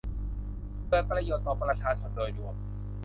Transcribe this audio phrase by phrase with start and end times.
[0.89, 2.55] เกิดประโยชน์ต่อประชาชนโดยรวม